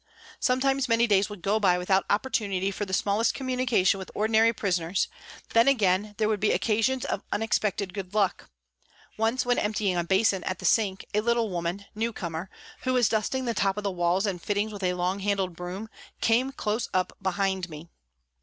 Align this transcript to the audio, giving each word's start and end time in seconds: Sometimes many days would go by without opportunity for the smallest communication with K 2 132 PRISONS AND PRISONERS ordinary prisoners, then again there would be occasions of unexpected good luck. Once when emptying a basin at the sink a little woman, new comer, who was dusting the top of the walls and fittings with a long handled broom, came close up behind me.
Sometimes 0.39 0.89
many 0.89 1.05
days 1.05 1.29
would 1.29 1.43
go 1.43 1.59
by 1.59 1.77
without 1.77 2.07
opportunity 2.09 2.71
for 2.71 2.85
the 2.85 2.91
smallest 2.91 3.35
communication 3.35 3.99
with 3.99 4.07
K 4.07 4.13
2 4.13 4.19
132 4.33 4.55
PRISONS 4.59 4.79
AND 4.79 4.87
PRISONERS 4.89 5.07
ordinary 5.53 5.53
prisoners, 5.53 5.53
then 5.53 5.67
again 5.67 6.15
there 6.17 6.27
would 6.27 6.39
be 6.39 6.51
occasions 6.51 7.05
of 7.05 7.21
unexpected 7.31 7.93
good 7.93 8.15
luck. 8.15 8.49
Once 9.15 9.45
when 9.45 9.59
emptying 9.59 9.97
a 9.97 10.03
basin 10.03 10.43
at 10.45 10.57
the 10.57 10.65
sink 10.65 11.05
a 11.13 11.21
little 11.21 11.51
woman, 11.51 11.85
new 11.93 12.11
comer, 12.11 12.49
who 12.81 12.93
was 12.93 13.09
dusting 13.09 13.45
the 13.45 13.53
top 13.53 13.77
of 13.77 13.83
the 13.83 13.91
walls 13.91 14.25
and 14.25 14.41
fittings 14.41 14.73
with 14.73 14.81
a 14.81 14.95
long 14.95 15.19
handled 15.19 15.55
broom, 15.55 15.87
came 16.19 16.51
close 16.51 16.89
up 16.95 17.15
behind 17.21 17.69
me. 17.69 17.87